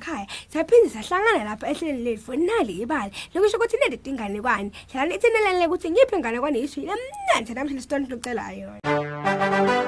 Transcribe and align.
ingane 0.00 0.26
emakhaya 0.26 0.26
saphinde 0.52 0.90
sahlangana 0.90 1.44
lapha 1.44 1.66
ehlelweni 1.68 2.04
lethu. 2.04 2.32
Nali 2.36 2.82
ibali. 2.82 3.10
Lokusho 3.34 3.56
ukuthi 3.58 3.76
leli 3.82 3.98
tinganekwane 3.98 4.70
hlala 4.92 5.10
lithinelele 5.10 5.66
ukuthi 5.66 5.90
ngiphi 5.90 6.16
inganekwane 6.16 6.58
yisho 6.60 6.80
lemnandi 6.80 7.54
namhlanje 7.54 7.82
sitoni 7.82 8.06
sicela 8.06 8.52
yona. 8.52 9.79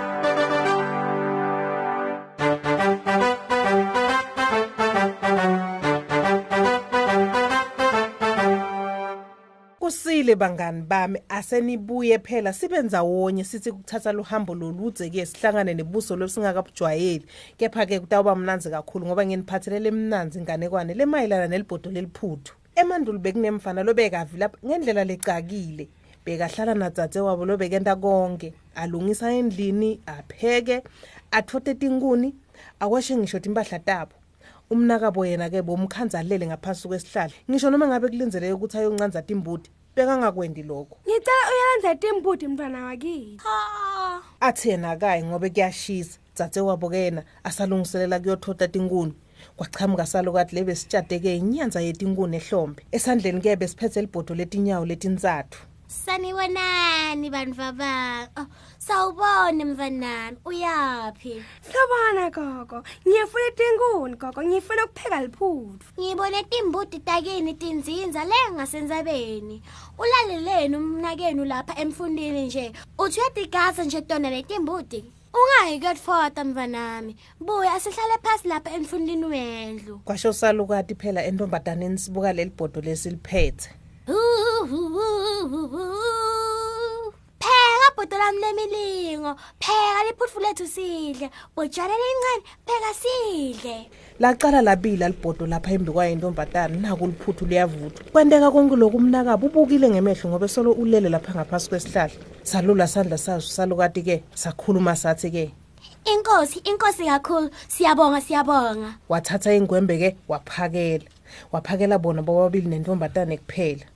Kusile 9.92 10.36
bangani 10.36 10.82
bami 10.82 11.20
asenibuye 11.28 12.18
phela 12.18 12.52
sibenza 12.52 13.02
wonye 13.02 13.44
sithi 13.44 13.72
kuthatha 13.72 14.12
luhambo 14.12 14.54
loludze 14.54 15.10
ke 15.10 15.26
sihlangane 15.26 15.74
nebuso 15.74 16.16
losingakabujwayeli 16.16 17.26
kepha 17.58 17.86
ke 17.86 18.00
kutawuba 18.00 18.34
mnanzi 18.36 18.70
kakhulu 18.70 19.06
ngoba 19.06 19.26
nginiphathelele 19.26 19.88
emnanzi 19.88 20.38
inganekwane 20.38 20.94
lemayelana 20.94 21.46
nelibhodo 21.46 21.90
leliphuthu. 21.90 22.54
Emandulo 22.74 23.18
bekunemfana 23.18 23.82
lobekavi 23.82 24.38
lapha 24.38 24.58
ngendlela 24.64 25.04
lecakile. 25.04 25.88
Bekahlala 26.24 26.74
nadzadze 26.74 27.20
wabo 27.20 27.44
lobekenta 27.44 27.96
konke 27.96 28.54
alungisa 28.74 29.30
endlini 29.32 30.00
apheke 30.06 30.82
atfote 31.30 31.74
tinkuni 31.74 32.34
akwashe 32.80 33.16
ngisho 33.16 33.38
timpahla 33.38 33.78
tabo. 33.78 34.12
Umnakabo 34.70 35.26
yena-ke 35.26 35.62
bomkhanzalele 35.62 36.46
ngaphasi 36.46 36.88
kwesihlahla 36.88 37.34
ngisho 37.50 37.70
noma 37.70 37.86
ngabe 37.88 38.08
kulinzeleke 38.08 38.52
ukuthi 38.52 38.78
ayoncanza 38.78 39.22
timbuti 39.22 39.70
bekangakwendi 39.96 40.62
lokho 40.62 40.96
ngicela 41.06 41.44
uyalenza 41.52 41.94
timbuti 41.94 42.48
mntwana 42.48 42.84
wakithi. 42.84 43.36
Ha. 43.44 44.22
athi 44.40 44.68
yena 44.68 44.96
kayi 44.96 45.24
ngobe 45.24 45.50
kuyashisa 45.50 46.18
dzadze 46.36 46.60
wabo 46.60 46.88
ke 46.90 46.96
yena 46.96 47.22
asalungiselela 47.44 48.20
kuyothota 48.20 48.68
tinkuni. 48.68 49.14
Kwachamuka 49.56 50.06
salokathi 50.06 50.54
lebe 50.54 50.74
sitshade-ke 50.74 51.36
inyanza 51.36 51.80
yetinkuni 51.80 52.36
ehlombe. 52.36 52.82
Esandleni 52.92 53.40
ke 53.40 53.56
besiphethe 53.56 54.00
libhodo 54.00 54.34
letinyawo 54.34 54.86
letintsathu. 54.86 55.58
Sanibonani 55.92 57.30
bantfu 57.30 57.72
bami. 57.76 58.28
Oh, 58.38 58.46
sawubona 58.78 59.64
mfanami. 59.64 60.36
Uyaphi? 60.44 61.42
hlobana 61.68 62.30
gogo 62.30 62.82
ngiyafuna 63.06 63.50
tinkuni 63.56 64.16
gogo 64.16 64.42
ngifuna 64.42 64.84
ukupheka 64.84 65.20
liphuthu 65.22 65.86
Ngibone 66.00 66.42
timbuti 66.44 66.98
takini 66.98 67.54
tinzinza 67.54 68.24
le 68.24 68.34
ngasendzabeni. 68.52 69.62
Ulaleleni 69.98 70.76
umnakenu 70.76 71.44
lapha 71.44 71.76
emfundini 71.78 72.46
nje. 72.46 72.72
Uthi 72.98 73.20
uyatigaza 73.20 73.84
nje 73.84 74.00
tona 74.00 74.30
letimbuti. 74.30 75.04
Ungayiketfota 75.34 76.44
mfanami. 76.44 77.16
Buya 77.40 77.74
asihlale 77.74 78.14
phasi 78.22 78.48
lapha 78.48 78.70
emfundini 78.70 79.24
wendlu. 79.24 79.98
kwasho 79.98 80.32
salukati 80.32 80.94
phela 80.94 81.24
entombadaneni 81.24 81.98
sibuka 81.98 82.32
leli 82.32 82.50
bhodo 82.50 82.80
lesiliphethe 82.80 83.81
Pheka 87.42 87.88
bhodo 87.96 88.16
lami 88.18 88.38
lemilingo. 88.40 89.36
Pheka 89.60 90.02
liphutfu 90.06 90.40
lethu 90.40 90.66
sidle. 90.66 91.30
Botshana 91.56 91.94
lencane 92.02 92.42
pheka 92.66 92.94
sidle. 93.02 93.88
laqala 94.20 94.62
labila 94.62 95.08
libhodo 95.08 95.46
lapha 95.46 95.72
embi 95.72 95.92
kwayintombatana 95.92 96.76
naku 96.76 97.06
liphuthu 97.06 97.46
liyavuthwa 97.46 98.04
kwenteka 98.12 98.50
konke 98.50 98.76
lokhu 98.76 98.96
umnakabo 98.96 99.46
ubukile 99.46 99.90
ngemehlo 99.90 100.30
ngoba 100.30 100.48
solo 100.48 100.72
ulele 100.72 101.08
lapha 101.08 101.34
ngaphasi 101.34 101.68
kwesihlahla 101.68 102.14
salula 102.42 102.86
sandla 102.86 103.18
saso 103.18 103.48
salukati-ke 103.48 104.22
sakhuluma 104.34 104.96
sathi-ke 104.96 105.50
Inkosi, 106.04 106.58
inkosi 106.58 107.04
kakhulu. 107.06 107.50
Siyabonga, 107.68 108.20
siyabonga. 108.20 108.94
wathatha 109.08 109.54
ingwembe-ke 109.54 110.16
waphakela 110.28 111.04
waphakela 111.52 111.98
bona 111.98 112.22
bobabili 112.22 112.68
nentombatane 112.68 113.36
kuphela 113.36 113.86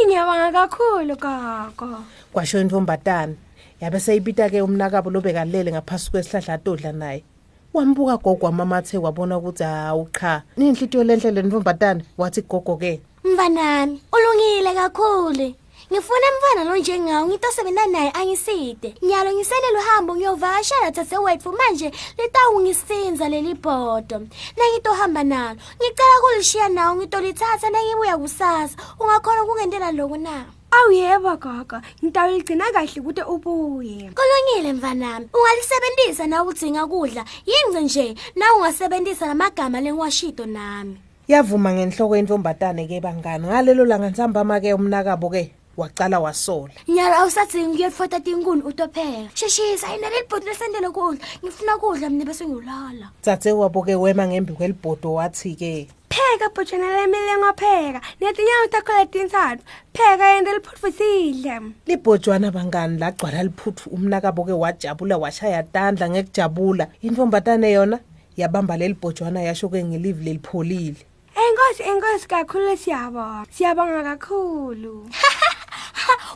heyi 0.00 0.08
ngiyabanga 0.08 0.52
kakhulu 0.52 1.16
gogo 1.16 1.98
kwasho 2.32 2.60
intombatane. 2.60 3.36
Yabe 3.80 4.00
seyibita-ke 4.00 4.62
umnakabo 4.62 5.10
lobekalele 5.10 5.72
ngaphasi 5.72 6.10
kwesihlahla 6.10 6.54
atodla 6.54 6.92
naye. 6.92 7.24
Wambuka 7.74 8.16
gogo 8.16 8.46
wamamathe 8.46 8.98
wabona 8.98 9.38
ukuthi 9.38 9.62
hawu 9.62 10.08
cha 10.12 10.42
ninhlitiyo 10.56 11.04
lenhle 11.04 11.30
le 11.30 11.42
ntombatane. 11.42 12.04
Wathi 12.18 12.42
gogo-ke. 12.42 13.00
Mvanami, 13.24 14.00
ulungile 14.12 14.74
kakhulu. 14.74 15.54
Ngifuna 15.92 16.26
mfana 16.38 16.70
lo 16.70 16.76
njengawo 16.76 17.26
ngitosebenza 17.26 17.86
naye 17.86 18.10
angiside. 18.10 18.94
Nyalo 19.02 19.32
ngiselele 19.32 19.78
uhambo 19.78 20.16
ngiyovakashela 20.16 20.92
thathe 20.92 21.16
wethu 21.18 21.52
manje 21.52 21.90
litawungisinza 22.18 23.28
leli 23.28 23.54
bhodo. 23.54 24.22
Nangitohamba 24.56 25.24
nalo. 25.24 25.58
Ngicela 25.76 26.20
kulishiya 26.20 26.68
nawo 26.68 26.96
ngitolithatha 26.96 27.70
nangibuya 27.70 28.18
kusasa. 28.18 28.76
Ungakhona 29.00 29.42
ukungentela 29.42 29.92
lokho 29.92 30.16
na? 30.16 30.44
awu 30.70 30.92
yebo 30.92 31.36
gogo 31.36 31.82
ngitawuligcina 32.04 32.72
kahle 32.72 33.00
ukuthi 33.00 33.22
ubuye 33.22 34.10
Kulungile 34.14 34.72
mvanami. 34.72 35.28
Ungalisebenzisa 35.34 36.26
na 36.26 36.44
udzinga 36.44 36.86
kudla. 36.86 37.24
Yingce 37.46 37.80
nje 37.80 38.14
na 38.36 38.54
ungasebenzisa 38.54 39.26
lamagama 39.26 39.80
lengiwashido 39.80 40.46
nami. 40.46 40.96
yavuma 41.30 41.72
ngenhloko 41.72 42.16
yentombatane-ke 42.16 43.00
bangani 43.00 43.46
ngalelo 43.46 43.84
langa 43.84 44.10
nsambama-ke 44.10 44.74
umnakabo-ke 44.74 45.59
wacala 45.80 46.20
wasola. 46.20 46.72
Nyalo 46.88 47.14
awusadzingi 47.16 47.72
ukuyofota 47.74 48.20
tinkuni 48.20 48.62
utopheka. 48.62 49.30
Sheshisa 49.34 49.96
ina 49.96 50.10
lelibhodo 50.10 50.46
lesendele 50.46 50.90
kudla. 50.90 51.24
Ngifuna 51.44 51.78
kudla 51.78 52.10
mina 52.10 52.24
bese 52.24 52.44
ngiyolala. 52.46 53.10
dzadze 53.22 53.52
wabo-ke 53.52 53.94
wema 53.94 54.26
ngembi 54.26 54.52
kwelibhodo 54.52 55.14
wathi-ke 55.14 55.88
pheka 56.10 56.48
bhotshana 56.54 56.86
lemilengo 56.96 57.52
pheka 57.60 58.00
netinyawo 58.20 58.66
takho 58.70 58.92
letintsatfu 58.98 59.64
pheka 59.94 60.26
yente 60.34 60.52
liphutfu 60.52 60.92
sidle. 60.92 61.60
libhojwana 61.86 62.50
bangani 62.50 62.98
lagcwala 62.98 63.42
liphuthu 63.42 63.90
umnakabo-ke 63.90 64.52
wajabula 64.52 65.18
washaya 65.18 65.62
tandla 65.62 66.10
ngekujabula. 66.10 66.86
Intombatane 67.02 67.70
yona 67.72 67.98
yabamba 68.36 68.76
leli 68.76 68.94
bhojwana 68.94 69.42
yasho-ke 69.42 69.84
ngelivi 69.84 70.24
lelipholile. 70.24 71.00
Enkosi 71.40 71.82
enkosi 71.82 72.28
kakhulu 72.28 72.76
siyabonga. 72.76 73.46
Siyabonga 73.50 74.02
kakhulu. 74.02 75.06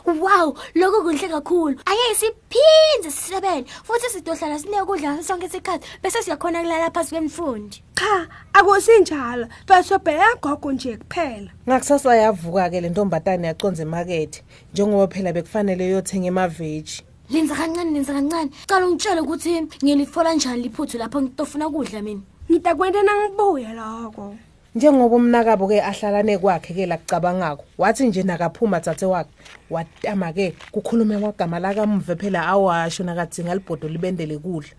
Wow, 0.05 0.55
lokho 0.75 1.01
kuhle 1.01 1.27
kakhulu. 1.27 1.79
Ake 1.85 2.15
siphindze 2.15 3.11
sisebenze 3.11 3.69
futhi 3.83 4.09
sidohlala 4.09 4.59
sinekudla 4.59 5.13
ngaso 5.13 5.27
sonke 5.27 5.45
isikhathi 5.45 5.87
bese 6.03 6.23
siyakhona 6.23 6.61
kulala 6.61 6.91
phansi 6.91 7.15
kwemfundi. 7.15 7.83
cha 7.95 8.27
akusinjalo 8.53 9.47
basobheka 9.67 10.35
gogo 10.41 10.71
nje 10.71 10.97
kuphela 10.97 11.51
ngakusasa 11.67 12.15
yavuka-ke 12.15 12.81
le 12.81 12.89
ntombatane 12.89 13.47
yaconza 13.47 13.83
emakethe 13.83 14.43
njengoba 14.73 15.07
phela 15.07 15.33
bekufanele 15.33 15.89
yothenga 15.89 16.27
emaveji 16.27 17.03
Lenza 17.29 17.55
kancane 17.55 17.91
lenza 17.91 18.13
kancane. 18.13 18.51
Cala 18.67 18.85
ungitshele 18.85 19.21
ukuthi 19.21 19.67
ngilifola 19.83 20.33
njani 20.33 20.61
liphuthu 20.61 20.97
lapho 20.97 21.21
ngitofuna 21.21 21.69
kudla 21.69 22.01
mina. 22.01 22.21
ngitakwenta 22.49 23.01
nangibuya 23.03 23.73
lokho 23.73 24.35
njengoba 24.75 25.15
umnakabo-ke 25.15 25.81
ahlalane 25.81 26.37
kwakhe-ke 26.37 26.85
lakucabangako 26.85 27.63
wathi 27.77 28.07
nje 28.07 28.23
nakaphuma 28.23 28.79
dzadze 28.79 29.05
wakhe 29.05 29.29
watama-ke 29.69 30.53
kukhulume 30.71 31.17
kwagama 31.19 31.59
lakamve 31.59 32.15
phela 32.15 32.47
awasho 32.47 33.03
nakadzinga 33.03 33.53
libhodo 33.55 33.87
libendele 33.87 34.37
kudla 34.37 34.69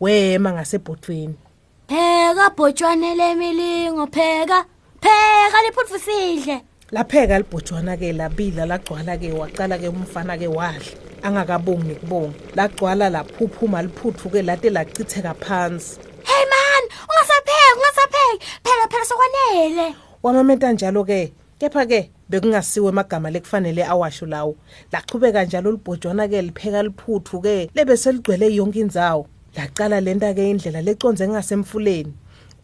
wema 0.00 0.52
ngasebhodweni 0.52 1.34
Pheka 1.88 2.50
bhotshwane 2.56 3.14
lemilingo 3.14 4.06
pheka. 4.06 4.64
Pheka 5.00 5.58
liphuthu 5.66 5.98
sidle. 5.98 6.60
lapheka 6.92 7.38
libhojwana-ke 7.38 8.12
labila 8.12 8.66
lagcwala-ke 8.66 9.32
wacala-ke 9.32 9.88
umfana-ke 9.88 10.46
wadla 10.46 10.92
angakabongi 11.22 11.88
nekubonga 11.88 12.34
lagcwala 12.56 13.10
laphuphuma 13.10 13.82
liphuthu-ke 13.82 14.42
lade 14.42 14.70
lachitheka 14.70 15.34
phansi 15.34 15.98
Hey 16.24 16.44
man, 16.52 16.82
ungasapheki, 17.10 17.74
ungasapheki. 17.76 18.46
Wamamenta 20.24 20.72
njalo-ke 20.72 21.32
kepha-ke 21.58 22.10
bekungasiwe 22.28 22.88
emagama 22.88 23.30
lekufanele 23.30 23.84
awasho 23.84 24.26
lawo. 24.26 24.56
Lachubeka 24.92 25.44
njalo 25.44 25.72
libhojwana-ke 25.72 26.42
lipheka 26.42 26.82
liphuthu-ke 26.82 27.70
lebe 27.74 27.96
seligcwele 27.96 28.54
yonke 28.54 28.80
indzawo. 28.80 29.26
Lacala 29.56 30.00
lenta-ke 30.00 30.50
indlela 30.50 30.80
leconze 30.80 31.28
ngasemfuleni 31.28 32.14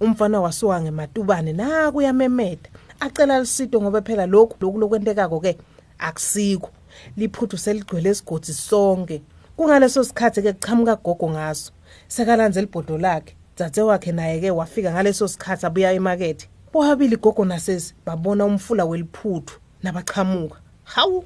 umfana 0.00 0.40
wasuka 0.40 0.80
ngematubane 0.82 1.52
nakuyamemeta 1.52 2.70
acela 3.00 3.40
lisido 3.40 3.80
ngoba 3.80 4.02
phela 4.02 4.26
lokhu 4.26 4.56
lokhu 4.60 4.78
lokwentekako-ke 4.78 5.58
akusikho. 5.98 6.70
Liphuthu 7.16 7.58
seligcwele 7.58 8.10
esigodzi 8.10 8.54
sonke. 8.54 9.22
Kungaleso 9.56 10.04
sikhathi-ke 10.04 10.52
kuchamuka 10.52 10.96
gogo 10.96 11.30
ngaso. 11.30 11.72
Sekalandza 12.08 12.60
libhodo 12.60 12.98
lakhe. 12.98 13.36
Dzadze 13.56 13.82
wakhe 13.82 14.12
naye-ke 14.12 14.50
wafika 14.50 14.92
ngaleso 14.92 15.28
sikhathi 15.28 15.66
abuya 15.66 15.92
emakethe. 15.92 16.48
Bobabili 16.72 17.16
gogo 17.16 17.44
nasesi 17.44 17.94
babona 18.06 18.44
umfula 18.44 18.84
weliphuthu 18.84 19.58
nabachamuka 19.82 20.56
hawu 20.84 21.24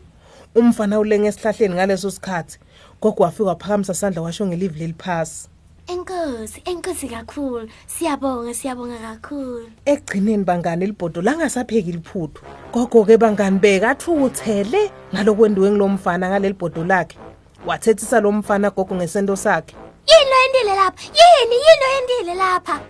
umfana 0.54 0.98
ulenge 0.98 1.28
esihlahleni 1.28 1.74
ngaleso 1.74 2.10
sikhathi 2.10 2.58
gogo 3.02 3.22
wafika 3.22 3.44
waphakamisa 3.44 3.94
sandla 3.94 4.22
washo 4.22 4.46
ngelivi 4.46 4.78
leliphasi 4.78 5.48
Enkosi, 5.86 6.62
enkosi 6.64 7.08
kakhulu. 7.08 7.68
Siyabonga, 7.86 8.54
siyabonga 8.54 8.98
kakhulu. 8.98 9.68
ekugcineni 9.84 10.44
bangani 10.44 10.86
libhodo 10.86 11.22
langasapheki 11.22 11.92
liphuthu 11.92 12.42
gogo 12.72 13.04
ke 13.04 13.16
bangani 13.18 13.58
bekathukuthele 13.58 14.90
ngalokwendiwe 15.14 15.70
ngilomfana 15.70 16.28
ngaleli 16.28 16.54
bhodo 16.54 16.84
lakhe 16.84 17.18
wathethisa 17.66 18.20
lo 18.20 18.32
mfana 18.32 18.70
gogo 18.70 18.94
ngesento 18.94 19.36
sakhe 19.36 19.76
Yini 20.08 20.36
endile 20.46 20.76
lapha? 20.76 21.02
Yini 21.02 21.54
yini 21.54 21.86
endile 21.98 22.34
lapha? 22.34 22.80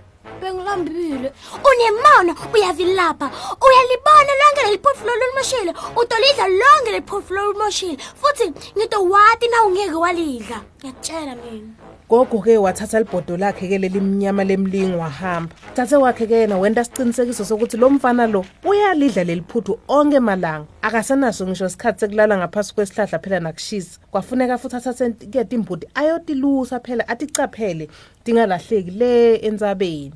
Bengilambile. 0.40 1.32
Unemono 1.68 2.32
uyavilapha. 2.54 3.30
Uyalibona 3.64 4.32
lonke 4.40 4.62
leliphuthu 4.64 5.06
lolimoshile. 5.06 5.72
Utolidla 5.96 6.48
lonke 6.48 6.90
leliphuthu 6.90 7.34
lolimoshile. 7.34 7.98
Futhi 8.20 8.52
ngitowati 8.76 9.48
na 9.48 9.64
ungeke 9.64 9.94
walidla. 10.04 10.58
Ngiyakutshela 10.78 11.34
mina. 11.34 11.72
Gogo 12.08 12.40
ke 12.40 12.58
wathatha 12.58 12.98
libhodo 13.00 13.36
lakhe 13.36 13.68
ke 13.68 13.78
leli 13.78 14.00
mnyama 14.00 14.44
lemlingi 14.44 14.96
wahamba. 14.96 15.54
Thathe 15.74 15.96
wakhe 15.96 16.26
ke 16.26 16.34
yena 16.34 16.58
wenta 16.58 16.84
sicinisekiso 16.84 17.44
sokuthi 17.44 17.76
lo 17.76 17.90
mfana 17.90 18.26
lo 18.26 18.44
uyalidla 18.64 19.24
leli 19.24 19.42
phuthu 19.48 19.78
onke 19.88 20.20
malanga. 20.20 20.66
Akasenaso 20.82 21.46
ngisho 21.46 21.66
isikhathi 21.66 22.00
sekulala 22.00 22.36
ngaphasi 22.36 22.74
kwesihlahla 22.74 23.18
phela 23.18 23.40
nakushisa. 23.40 23.98
Kwafuneka 24.10 24.58
futhi 24.58 24.76
athathe 24.76 25.10
ke 25.10 25.44
timbuti 25.44 25.86
ayotilusa 25.94 26.80
phela 26.80 27.08
aticaphele 27.08 27.88
tingalahleki 28.24 28.90
le 28.90 29.36
entsabeni. 29.36 30.14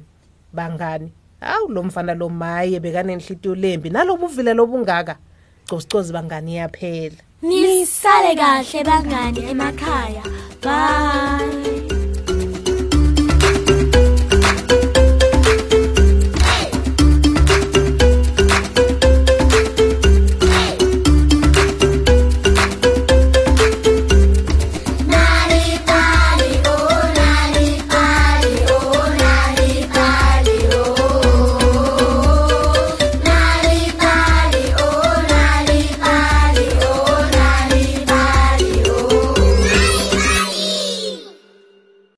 Bangani? 0.53 1.13
Hawu 1.41 1.69
lo 1.69 1.83
mfana 1.83 2.15
lo 2.15 2.29
maye 2.29 2.81
bekanenhlitiyo 2.81 3.55
lembi 3.55 3.91
nalobu 3.91 4.27
uvile 4.27 4.55
lobungaka 4.55 5.17
cosicozi 5.69 6.13
bangani 6.13 6.57
yaphela. 6.57 7.17
Nisale 7.43 8.35
kahle 8.35 8.85
bangani 8.85 9.51
emakhaya. 9.51 10.23
Bye. 10.63 11.68